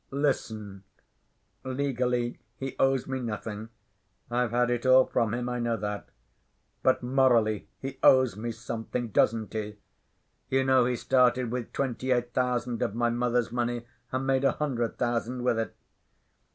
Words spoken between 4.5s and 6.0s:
it all from him, I know